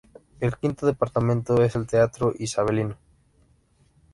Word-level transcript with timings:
El 0.39 0.55
quinto 0.57 0.87
departamento 0.87 1.61
es 1.61 1.75
el 1.75 1.85
Teatro 1.85 2.33
isabelino. 2.39 2.97